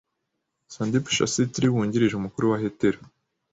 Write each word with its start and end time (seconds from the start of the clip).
Sandeep 0.73 1.05
Shahstri 1.15 1.65
wungirije 1.73 2.13
umukuru 2.17 2.45
wa 2.51 2.57
Hetero 2.63 2.99